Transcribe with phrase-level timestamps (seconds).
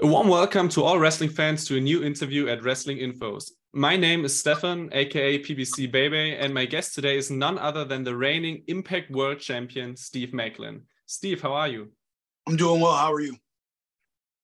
[0.00, 3.50] A warm welcome to all wrestling fans to a new interview at Wrestling Infos.
[3.72, 8.04] My name is Stefan, aka PBC Baby, and my guest today is none other than
[8.04, 10.82] the reigning Impact World Champion, Steve Maclin.
[11.06, 11.90] Steve, how are you?
[12.46, 12.94] I'm doing well.
[12.94, 13.36] How are you?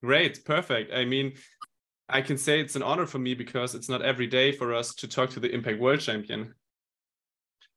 [0.02, 0.93] Great, perfect.
[0.93, 1.34] I mean,
[2.08, 4.93] I can say it's an honor for me because it's not every day for us
[4.96, 6.52] to talk to the Impact World Champion.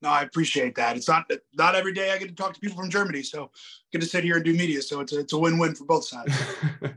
[0.01, 0.95] No, I appreciate that.
[0.95, 3.51] It's not not every day I get to talk to people from Germany, so
[3.91, 4.81] get to sit here and do media.
[4.81, 6.33] So it's a, it's a win-win for both sides.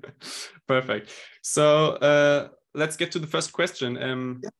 [0.68, 1.10] Perfect.
[1.42, 4.00] So uh, let's get to the first question.
[4.02, 4.50] Um, yeah.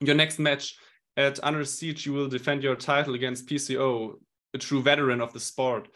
[0.00, 0.76] Your next match
[1.16, 4.14] at Under Siege, you will defend your title against PCO,
[4.54, 5.88] a true veteran of the sport.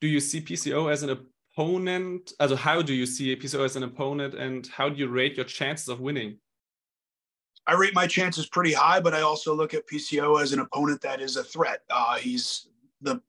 [0.00, 2.32] Do you see PCO as an opponent?
[2.40, 5.44] Also, how do you see PCO as an opponent, and how do you rate your
[5.44, 6.38] chances of winning?
[7.66, 11.00] I rate my chances pretty high, but I also look at PCO as an opponent
[11.02, 11.82] that is a threat.
[11.90, 12.68] Uh, he's
[13.00, 13.20] the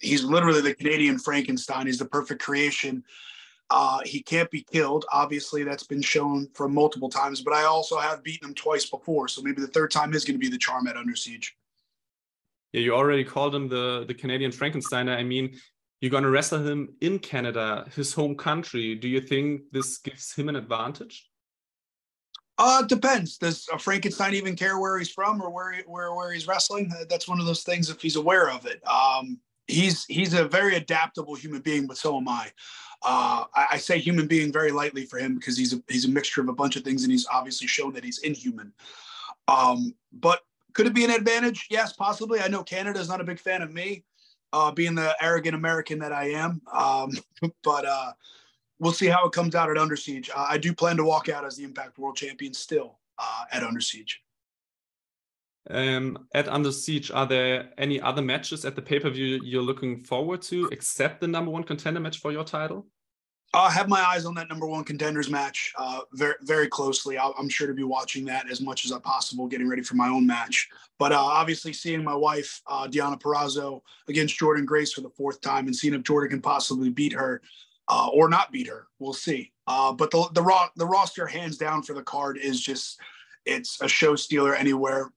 [0.00, 1.86] he's literally the Canadian Frankenstein.
[1.86, 3.02] He's the perfect creation.
[3.68, 5.04] Uh, he can't be killed.
[5.12, 7.40] Obviously, that's been shown from multiple times.
[7.40, 10.36] But I also have beaten him twice before, so maybe the third time is going
[10.36, 11.56] to be the charm at Under Siege.
[12.72, 15.08] Yeah, you already called him the the Canadian Frankenstein.
[15.08, 15.58] I mean,
[16.00, 18.94] you're going to wrestle him in Canada, his home country.
[18.94, 21.28] Do you think this gives him an advantage?
[22.58, 23.36] Uh, it depends.
[23.36, 26.90] Does a Frankenstein even care where he's from or where he, where where he's wrestling?
[27.08, 28.80] That's one of those things if he's aware of it.
[28.86, 32.50] Um, he's he's a very adaptable human being, but so am I.
[33.02, 36.10] Uh, I, I, say human being very lightly for him because he's a he's a
[36.10, 38.72] mixture of a bunch of things, and he's obviously shown that he's inhuman.
[39.48, 40.40] Um, but
[40.72, 41.66] could it be an advantage?
[41.70, 42.40] Yes, possibly.
[42.40, 44.04] I know Canada is not a big fan of me,
[44.52, 46.62] uh, being the arrogant American that I am.
[46.72, 47.10] Um,
[47.62, 48.12] but uh,
[48.78, 50.30] we'll see how it comes out at Under Siege.
[50.34, 53.62] Uh, I do plan to walk out as the Impact World Champion still uh, at
[53.62, 54.22] Under Siege.
[55.68, 59.62] Um, at Under Siege, are there any other matches at the pay per view you're
[59.62, 62.86] looking forward to, except the number one contender match for your title?
[63.54, 67.16] I have my eyes on that number one contenders match uh, very, very closely.
[67.16, 69.94] i am sure to be watching that as much as I possible, getting ready for
[69.94, 70.68] my own match.
[70.98, 75.40] But uh, obviously, seeing my wife uh, Deonna Purrazzo against Jordynne Grace for the fourth
[75.40, 77.40] time, and seeing if Jordynne can possibly beat her
[77.88, 78.88] uh, or not beat her.
[78.98, 79.52] We'll see.
[79.66, 83.00] Uh, but the the raw the roster hands down for the card is just
[83.44, 85.12] it's a show stealer anywhere.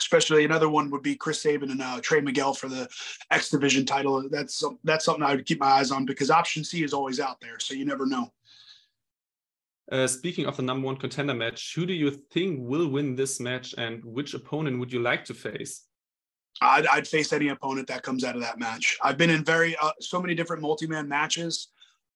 [0.00, 2.88] Especially another one would be Chris Sabin and uh, Trey Miguel for the
[3.32, 4.28] X Division title.
[4.30, 7.40] That's that's something I would keep my eyes on because option C is always out
[7.40, 8.32] there, so you never know.
[9.90, 13.40] Uh, speaking of the number one contender match, who do you think will win this
[13.40, 15.86] match, and which opponent would you like to face?
[16.60, 18.98] I'd, I'd face any opponent that comes out of that match.
[19.02, 21.68] I've been in very uh, so many different multi-man matches.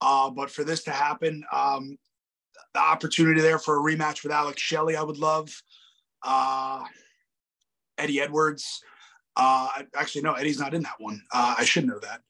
[0.03, 1.97] Uh, but for this to happen, um,
[2.73, 5.49] the opportunity there for a rematch with Alex Shelley, I would love.
[6.21, 6.83] Uh,
[7.97, 8.81] Eddie Edwards.
[9.37, 11.21] Uh, actually, no, Eddie's not in that one.
[11.31, 12.21] Uh, I should know that.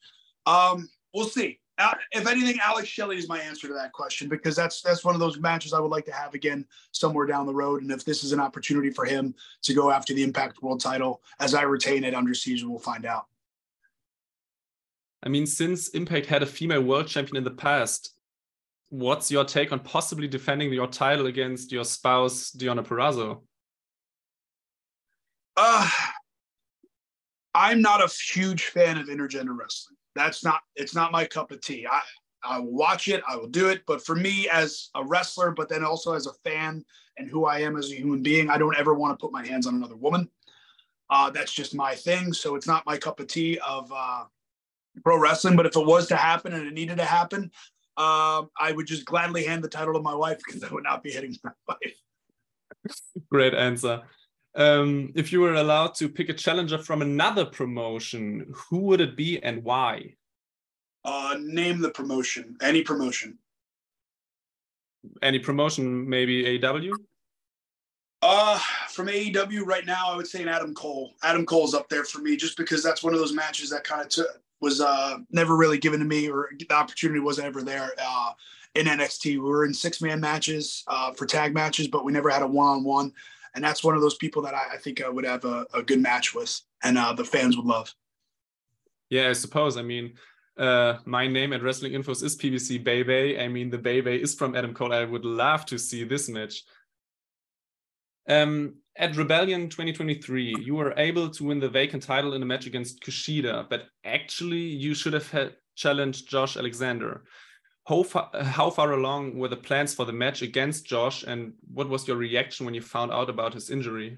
[0.46, 1.60] Um, we'll see.
[1.80, 5.16] Uh, if anything, Alex Shelley is my answer to that question because that's that's one
[5.16, 7.82] of those matches I would like to have again somewhere down the road.
[7.82, 11.24] And if this is an opportunity for him to go after the Impact World Title,
[11.40, 13.26] as I retain it under siege, we'll find out.
[15.24, 18.14] I mean, since Impact had a female world champion in the past,
[18.90, 23.42] what's your take on possibly defending your title against your spouse, Deonna Purrazzo?
[25.56, 25.90] Uh,
[27.56, 29.96] I'm not a huge fan of intergender wrestling.
[30.14, 31.88] That's not, it's not my cup of tea.
[31.90, 32.02] I,
[32.44, 33.84] I will watch it, I will do it.
[33.88, 36.84] But for me, as a wrestler, but then also as a fan
[37.18, 39.46] and who I am as a human being, I don't ever want to put my
[39.46, 40.30] hands on another woman.
[41.10, 42.34] Uh, that's just my thing.
[42.34, 44.26] So it's not my cup of tea of uh,
[45.04, 45.56] pro wrestling.
[45.56, 47.52] But if it was to happen and it needed to happen,
[47.98, 51.04] um, I would just gladly hand the title to my wife because I would not
[51.04, 52.96] be hitting my wife.
[53.30, 54.02] Great answer.
[54.56, 59.16] Um, if you were allowed to pick a challenger from another promotion, who would it
[59.16, 60.16] be and why?
[61.06, 62.56] Uh, name the promotion.
[62.62, 63.38] Any promotion.
[65.22, 66.94] Any promotion, maybe AEW?
[68.22, 68.58] Uh,
[68.90, 71.14] from AEW right now, I would say an Adam Cole.
[71.24, 74.02] Adam Cole's up there for me just because that's one of those matches that kind
[74.02, 74.28] of took
[74.64, 78.32] was uh, never really given to me, or the opportunity wasn't ever there uh,
[78.76, 79.34] in NXT.
[79.34, 82.48] We were in six man matches uh, for tag matches, but we never had a
[82.48, 83.12] one on one.
[83.54, 85.84] And that's one of those people that I, I think I would have a, a,
[85.84, 87.94] good match with, and uh, the fans would love.
[89.10, 89.76] Yeah, I suppose.
[89.78, 90.14] I mean,
[90.58, 93.40] uh, my name at Wrestling Infos is PBC Bebe.
[93.40, 94.94] I mean, the Bebe is from Adam Cole.
[94.94, 96.64] I would love to see this match.
[98.28, 102.68] Um, at Rebellion 2023, you were able to win the vacant title in a match
[102.68, 107.24] against Kushida, but actually you should have had challenged Josh Alexander.
[107.86, 111.90] How far, how far along were the plans for the match against Josh, and what
[111.90, 114.18] was your reaction when you found out about his injury?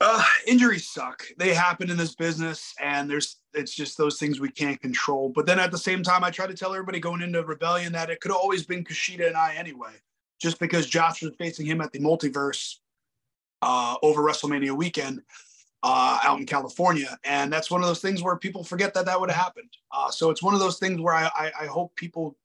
[0.00, 1.22] Uh, injuries suck.
[1.38, 5.32] They happen in this business, and there's it's just those things we can't control.
[5.34, 8.10] But then at the same time, I try to tell everybody going into Rebellion that
[8.10, 9.92] it could have always been Kushida and I anyway.
[10.40, 12.78] Just because Josh was facing him at the multiverse
[13.62, 15.22] uh, over WrestleMania weekend
[15.82, 19.20] uh, out in California, and that's one of those things where people forget that that
[19.20, 19.70] would have happened.
[19.92, 22.36] Uh, so it's one of those things where I, I, I hope people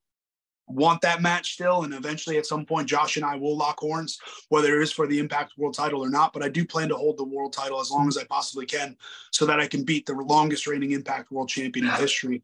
[0.69, 1.83] want that match still.
[1.83, 4.19] And eventually, at some point, Josh and I will lock horns,
[4.49, 6.31] whether it is for the Impact World title or not.
[6.31, 8.95] But I do plan to hold the world title as long as I possibly can
[9.31, 12.43] so that I can beat the longest reigning Impact World Champion in history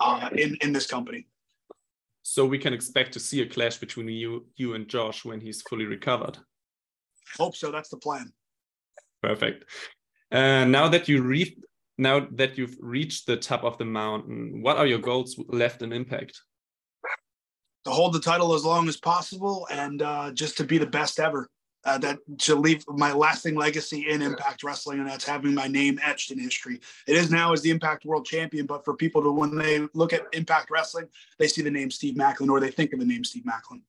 [0.00, 1.26] uh, in, in this company.
[2.22, 5.62] So we can expect to see a clash between you, you and Josh when he's
[5.62, 6.38] fully recovered.
[7.36, 7.70] Hope so.
[7.70, 8.32] That's the plan.
[9.22, 9.64] Perfect.
[10.30, 11.56] Uh, now that you re-
[11.98, 15.92] now that you've reached the top of the mountain, what are your goals left in
[15.92, 16.40] Impact?
[17.86, 21.18] to hold the title as long as possible and uh, just to be the best
[21.18, 21.48] ever.
[21.84, 26.00] Uh, that to leave my lasting legacy in Impact Wrestling, and that's having my name
[26.02, 26.80] etched in history.
[27.06, 30.12] It is now as the Impact World Champion, but for people to when they look
[30.12, 31.06] at Impact Wrestling,
[31.38, 33.82] they see the name Steve Maclin or they think of the name Steve Maclin.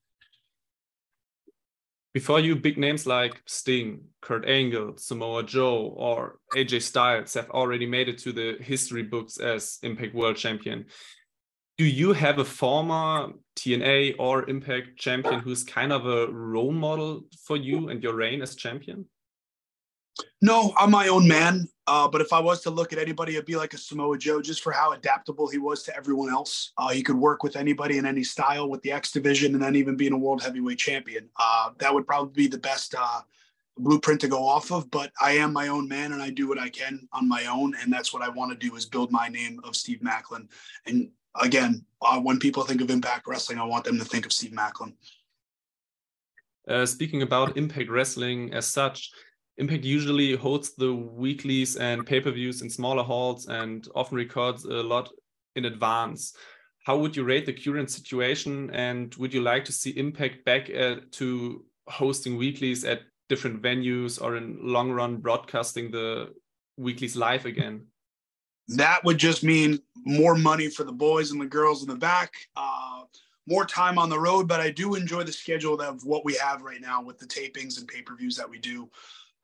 [2.17, 7.85] Before you, big names like Sting, Kurt Angle, Samoa Joe, or AJ Styles have already
[7.85, 10.85] made it to the history books as Impact World Champion
[11.77, 17.25] do you have a former TNA or Impact champion who's kind of a role model
[17.45, 19.05] for you and your reign as champion?
[20.41, 21.67] No, I'm my own man.
[21.87, 24.41] Uh, but if I was to look at anybody, it'd be like a Samoa Joe,
[24.41, 26.73] just for how adaptable he was to everyone else.
[26.77, 29.75] Uh, he could work with anybody in any style with the X division, and then
[29.75, 31.29] even being a world heavyweight champion.
[31.39, 33.21] Uh, that would probably be the best uh,
[33.77, 34.91] blueprint to go off of.
[34.91, 37.73] But I am my own man, and I do what I can on my own,
[37.81, 40.47] and that's what I want to do is build my name of Steve Maclin.
[40.85, 41.09] and
[41.41, 44.51] again, uh, when people think of Impact Wrestling, I want them to think of Steve
[44.51, 44.93] Maclin.
[46.67, 49.11] Uh, speaking about Impact Wrestling as such,
[49.57, 54.65] Impact usually holds the weeklies and pay per views in smaller halls and often records
[54.65, 55.09] a lot
[55.55, 56.33] in advance.
[56.85, 58.69] How would you rate the current situation?
[58.71, 64.21] And would you like to see Impact back at, to hosting weeklies at different venues
[64.21, 66.33] or in long run broadcasting the
[66.77, 67.87] weeklies live again?
[68.67, 72.33] that would just mean more money for the boys and the girls in the back,
[72.55, 73.01] uh,
[73.47, 74.47] more time on the road.
[74.47, 77.79] But I do enjoy the schedule of what we have right now with the tapings
[77.79, 78.89] and pay per views that we do.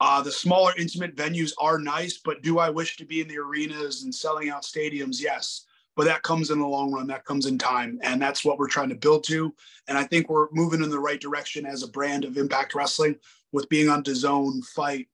[0.06, 3.38] Uh, the smaller, intimate venues are nice, but do I wish to be in the
[3.38, 5.18] arenas and selling out stadiums?
[5.18, 5.64] Yes.
[5.96, 7.98] But that comes in the long run, that comes in time.
[8.02, 9.54] And that's what we're trying to build to.
[9.88, 13.16] And I think we're moving in the right direction as a brand of Impact Wrestling
[13.52, 15.08] with being on DAZN, Fight,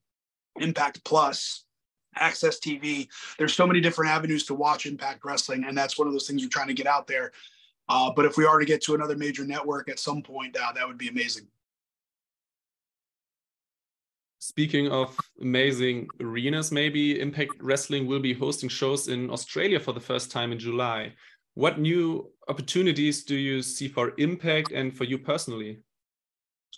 [0.59, 1.67] Impact Plus,
[2.19, 3.07] AXS TV.
[3.39, 6.43] There's so many different avenues to watch Impact Wrestling, and that's one of those things
[6.43, 7.31] we're trying to get out there.
[7.89, 10.73] Uh, but if we are to get to another major network at some point, uh,
[10.73, 11.47] that would be amazing.
[14.41, 20.01] Speaking of amazing arenas, maybe Impact Wrestling will be hosting shows in Australia for the
[20.01, 21.13] first time in July.
[21.55, 25.81] What new opportunities do you see for Impact and for you personally?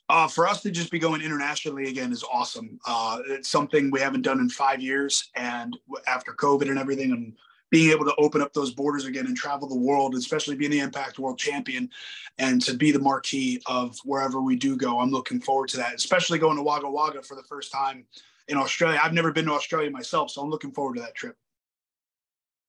[0.09, 2.81] Uh, for us to just be going internationally again is awesome.
[2.85, 5.79] Uh, it's something we haven't done in five years, and
[6.09, 7.33] after COVID and everything, and
[7.73, 10.79] being able to open up those borders again and travel the world, especially being the
[10.79, 11.89] Impact World Champion,
[12.37, 15.95] and to be the marquee of wherever we do go, I'm looking forward to that.
[15.95, 18.05] Especially going to Wagga Wagga for the first time
[18.49, 19.01] in Australia.
[19.03, 21.35] I've never been to Australia myself, so I'm looking forward to that trip.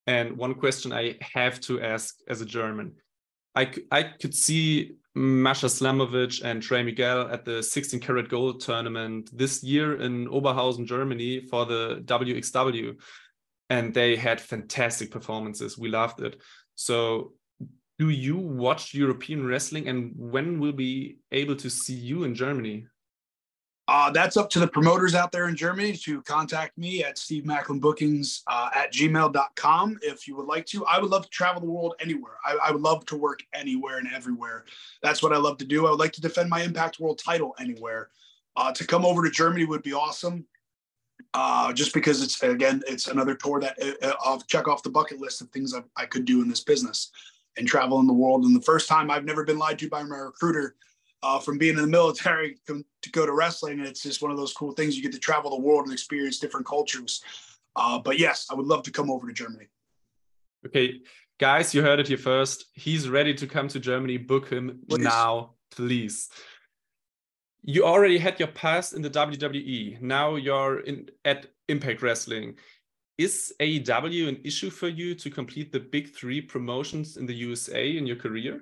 [0.08, 2.94] And one question I have to ask as a German,
[3.56, 9.30] I I could see Masha Slamovich and Trey Miguel at the 16 Carat Gold tournament
[9.38, 12.96] this year in Oberhausen, Germany for the WXW.
[13.74, 15.78] And they had fantastic performances.
[15.80, 16.40] We loved it.
[16.76, 17.34] So,
[17.98, 22.86] do you watch European wrestling and when will be able to see you in Germany?
[23.88, 27.44] Uh, that's up to the promoters out there in Germany to contact me at Steve
[27.44, 30.86] Maclin Bookings uh, at gmail.com if you would like to.
[30.86, 32.38] I would love to travel the world anywhere.
[32.46, 34.66] I, I, would love to work anywhere and everywhere.
[35.02, 35.88] That's what I love to do.
[35.88, 38.10] I would like to defend my Impact World title anywhere.
[38.56, 40.46] Uh, to come over to Germany would be awesome.
[41.36, 44.90] Uh, just because it's again, it's another tour that uh, uh, I'll check off the
[44.90, 47.12] bucket list of things I, I could do in this business
[47.58, 48.44] and travel in the world.
[48.44, 50.76] And the first time I've never been lied to by my recruiter
[51.24, 53.80] uh, from being in the military to, to, go to wrestling.
[53.80, 54.96] And it's just one of those cool things.
[54.96, 57.24] You get to travel the world and experience different cultures.
[57.76, 59.66] Uh, but yes, I would love to come over to Germany.
[60.66, 61.02] Okay,
[61.40, 62.66] guys, you heard it here first.
[62.74, 64.18] He's ready to come to Germany.
[64.18, 65.04] Book him please.
[65.04, 66.30] now, please.
[67.64, 70.02] You already had your past in the WWE.
[70.02, 72.56] Now you're in at Impact Wrestling.
[73.18, 77.96] Is AEW an issue for you to complete the big three promotions in the USA
[77.96, 78.62] in your career?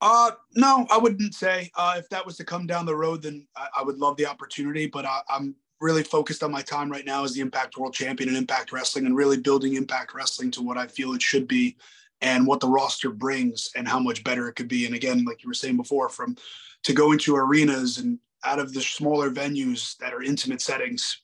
[0.00, 1.70] Uh, no, I wouldn't say.
[1.74, 4.26] Uh, if that was to come down the road, then I, I would love the
[4.26, 4.86] opportunity.
[4.86, 8.28] But I, am really focused on my time right now as the Impact World Champion
[8.28, 11.76] in Impact Wrestling and really building Impact Wrestling to what I feel it should be
[12.20, 14.86] and what the roster brings and how much better it could be.
[14.86, 16.36] And again, like you were saying before, from
[16.82, 21.22] to go into arenas and out of the smaller venues that are intimate settings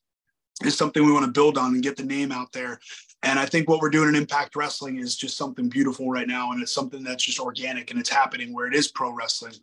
[0.64, 2.80] is something we want to build on and get the name out there.
[3.22, 6.52] And I think what we're doing in Impact Wrestling is just something beautiful right now.
[6.52, 9.54] And it's something that's just organic and it's happening where it is pro wrestling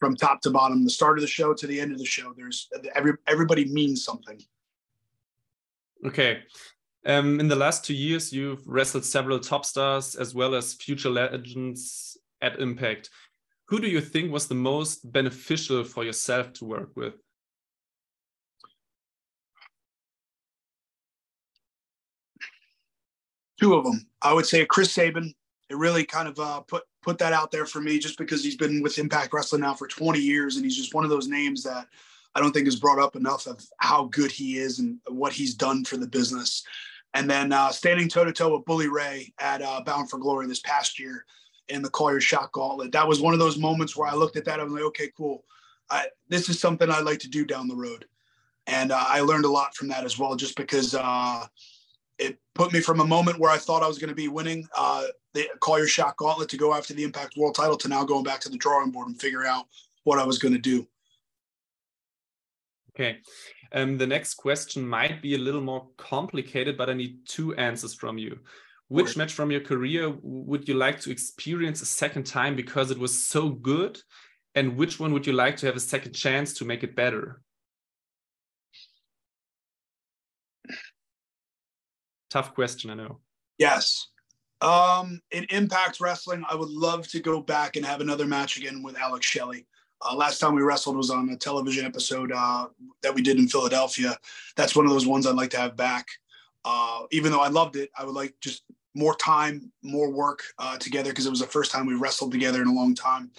[0.00, 2.34] from top to bottom, the start of the show to the end of the show.
[2.36, 4.40] There's every everybody means something.
[6.04, 6.42] Okay.
[7.06, 11.10] Um, in the last two years, you've wrestled several top stars as well as future
[11.10, 13.10] legends at Impact.
[13.68, 17.14] Who do you think was the most beneficial for yourself to work with?
[23.60, 24.06] Two of them.
[24.22, 25.34] I would say Chris Sabin.
[25.70, 28.56] It really kind of uh, put put that out there for me, just because he's
[28.56, 31.62] been with Impact Wrestling now for 20 years, and he's just one of those names
[31.62, 31.86] that
[32.34, 35.54] I don't think is brought up enough of how good he is and what he's
[35.54, 36.64] done for the business.
[37.14, 40.46] And then uh, standing toe to toe with Bully Ray at uh, Bound for Glory
[40.46, 41.24] this past year
[41.68, 42.92] in the Call Your Shot Gauntlet.
[42.92, 44.54] That was one of those moments where I looked at that.
[44.54, 45.44] And I was like, okay, cool.
[45.90, 48.06] I, this is something I'd like to do down the road.
[48.66, 51.46] And uh, I learned a lot from that as well, just because uh,
[52.18, 54.66] it put me from a moment where I thought I was going to be winning
[54.76, 55.04] uh,
[55.34, 58.24] the Call Your Shot Gauntlet to go after the Impact World title to now going
[58.24, 59.66] back to the drawing board and figure out
[60.04, 60.86] what I was going to do.
[62.94, 63.18] Okay.
[63.74, 67.92] Um, the next question might be a little more complicated, but I need two answers
[67.92, 68.38] from you.
[68.86, 72.98] Which match from your career would you like to experience a second time because it
[72.98, 74.00] was so good?
[74.54, 77.40] And which one would you like to have a second chance to make it better?
[82.30, 83.18] Tough question, I know.
[83.58, 84.08] Yes.
[84.60, 88.82] Um, in Impact Wrestling, I would love to go back and have another match again
[88.84, 89.66] with Alex Shelley.
[90.02, 92.66] Uh, last time we wrestled was on a television episode uh,
[93.02, 94.16] that we did in Philadelphia.
[94.56, 96.08] That's one of those ones I'd like to have back.
[96.64, 100.78] Uh, even though I loved it, I would like just more time, more work uh,
[100.78, 103.30] together because it was the first time we wrestled together in a long time.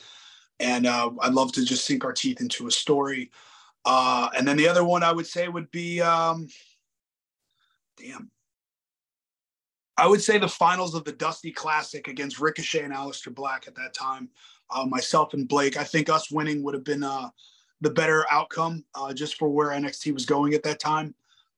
[0.60, 3.32] And uh, I'd love to just sink our teeth into a story.
[3.84, 6.48] Uh, and then the other one I would say would be, um,
[7.98, 8.32] damn,
[9.98, 13.76] I would say the finals of the Dusty Classic against Ricochet and Aleister Black at
[13.76, 14.30] that time.
[14.70, 17.30] Uh, myself and Blake, I think us winning would have been uh,
[17.82, 21.14] the better outcome uh, just for where NXT was going at that time.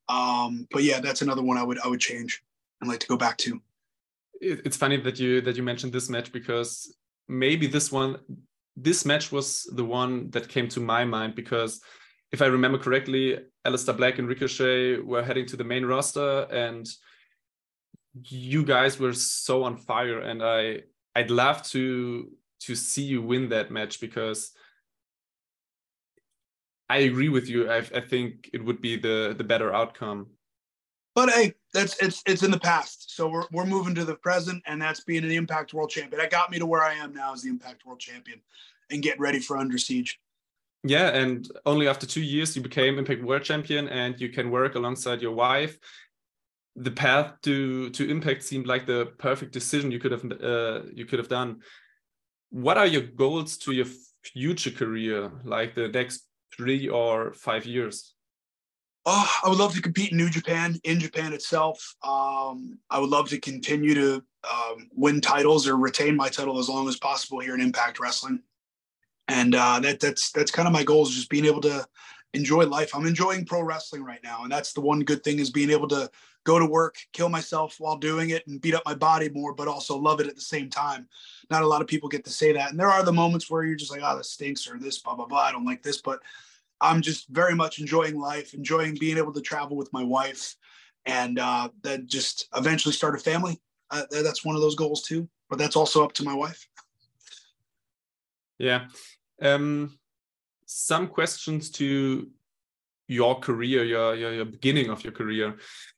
[0.10, 2.44] Um, but yeah, that's another one I would I would change
[2.82, 3.62] and like to go back to.
[4.40, 6.96] It's funny that you that you mentioned this match because
[7.28, 8.18] maybe this one
[8.76, 11.82] this match was the one that came to my mind because
[12.32, 16.88] if I remember correctly, Aleister Black and Ricochet were heading to the main roster and
[18.24, 20.82] you guys were so on fire and I
[21.16, 22.30] I'd love to
[22.62, 24.52] to see you win that match because
[26.90, 27.70] I agree with you.
[27.70, 30.28] I, I think it would be the the better outcome.
[31.16, 33.16] But hey, that's it's it's in the past.
[33.16, 36.20] So we're we're moving to the present, and that's being an Impact World Champion.
[36.20, 38.40] That got me to where I am now as the Impact World Champion,
[38.92, 40.20] and get ready for Under Siege.
[40.84, 44.76] Yeah, and only after two years you became Impact World Champion, and you can work
[44.76, 45.78] alongside your wife.
[46.76, 51.06] The path to to Impact seemed like the perfect decision you could have uh, you
[51.06, 51.62] could have done.
[52.50, 53.88] What are your goals to your
[54.24, 58.14] future career, like the next three or five years?
[59.06, 61.96] Oh, I would love to compete in New Japan, in Japan itself.
[62.04, 66.68] Um, I would love to continue to um, win titles or retain my title as
[66.68, 68.42] long as possible here in Impact Wrestling.
[69.30, 71.86] And uh, that that's that's kind of my goal is just being able to
[72.34, 72.94] enjoy life.
[72.94, 75.88] I'm enjoying pro wrestling right now, and that's the one good thing is being able
[75.90, 76.10] to
[76.44, 79.68] go to work, kill myself while doing it, and beat up my body more, but
[79.68, 81.08] also love it at the same time.
[81.50, 83.64] Not a lot of people get to say that, and there are the moments where
[83.64, 86.02] you're just like, "Oh, this stinks," or "This blah blah blah." I don't like this,
[86.02, 86.22] but
[86.80, 90.56] I'm just very much enjoying life, enjoying being able to travel with my wife,
[91.06, 93.60] and uh, then just eventually start a family.
[93.90, 96.68] Uh, that's one of those goals too, but that's also up to my wife.
[98.58, 98.88] Yeah.
[99.42, 99.98] Um,
[100.68, 102.30] some questions to
[103.08, 105.56] your career, your, your, your beginning of your career.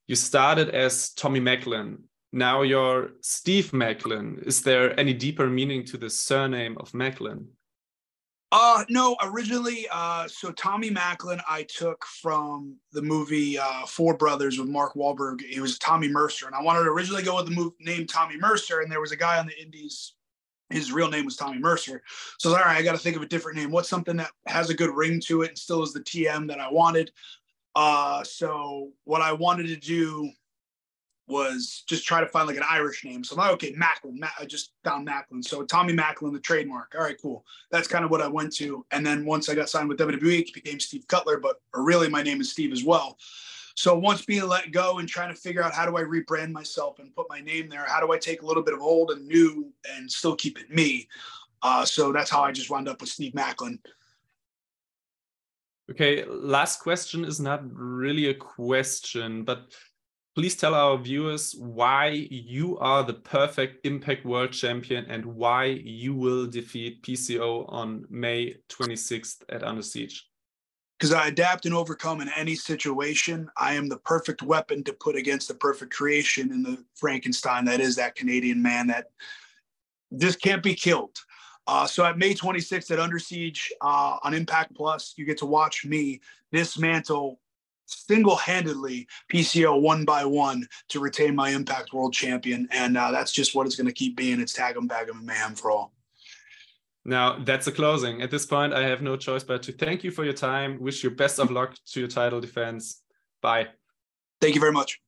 [0.07, 1.97] You started as Tommy Maclin.
[2.31, 4.45] Now you're Steve Maclin.
[4.45, 7.47] Is there any deeper meaning to the surname of Maclin?
[8.51, 14.59] Uh no, originally uh so Tommy Maclin I took from the movie uh Four Brothers
[14.59, 15.41] with Mark Wahlberg.
[15.41, 18.37] He was Tommy Mercer and I wanted to originally go with the move, name Tommy
[18.37, 20.13] Mercer and there was a guy on the indies
[20.69, 22.01] his real name was Tommy Mercer.
[22.37, 23.71] So all right, I got to think of a different name.
[23.71, 26.59] What's something that has a good ring to it and still is the TM that
[26.59, 27.11] I wanted?
[27.75, 30.31] Uh so what I wanted to do
[31.29, 33.23] was just try to find like an Irish name.
[33.23, 34.19] So I'm like, okay, Maclin.
[34.19, 35.43] Ma- I just found Maclin.
[35.43, 36.95] So Tommy Maclin, the trademark.
[36.95, 37.45] All right, cool.
[37.71, 38.85] That's kind of what I went to.
[38.91, 42.23] And then once I got signed with WWE, it became Steve Cutler, but really my
[42.23, 43.17] name is Steve as well.
[43.75, 46.99] So once being let go and trying to figure out how do I rebrand myself
[46.99, 49.27] and put my name there, how do I take a little bit of old and
[49.27, 51.07] new and still keep it me?
[51.61, 53.79] Uh, so that's how I just wound up with Steve Maclin.
[55.91, 59.73] Okay, last question is not really a question, but
[60.35, 66.13] please tell our viewers why you are the perfect Impact World Champion and why you
[66.13, 70.28] will defeat PCO on May 26th at Under Siege.
[70.99, 73.49] Because I adapt and overcome in any situation.
[73.55, 77.79] I am the perfect weapon to put against the perfect creation in the Frankenstein that
[77.79, 79.05] is that Canadian man that
[80.17, 81.17] just can't be killed.
[81.67, 85.45] Uh, so at May 26th at Under Siege uh, on Impact Plus, you get to
[85.45, 86.19] watch me
[86.51, 87.39] dismantle
[87.85, 93.55] single-handedly PCO one by one to retain my Impact World Champion, and uh, that's just
[93.55, 94.39] what it's going to keep being.
[94.39, 95.93] It's tag 'em, bag 'em, and mayhem for all.
[97.09, 98.21] Now that's a closing.
[98.21, 100.79] At this point, I have no choice but to thank you for your time.
[100.79, 103.01] Wish you best of luck to your title defense.
[103.41, 103.69] Bye.
[104.39, 105.01] Thank you very much.